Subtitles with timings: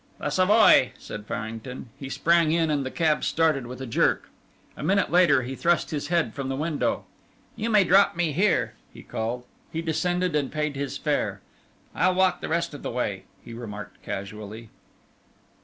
[0.17, 1.89] "The Savoy," said Farrington.
[1.99, 4.29] He sprang in, and the cab started with a jerk.
[4.75, 7.05] A minute later he thrust his head from the window.
[7.55, 9.43] "You may drop me here," he called.
[9.71, 11.39] He descended and paid his fare.
[11.93, 14.71] "I'll walk the rest of the way," he remarked casually.